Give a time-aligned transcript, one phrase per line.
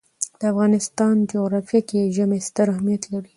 [0.39, 3.29] د افغانستان جغرافیه کې ژمی ستر اهمیت لري.